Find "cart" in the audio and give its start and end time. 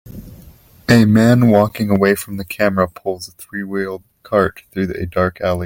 4.23-4.63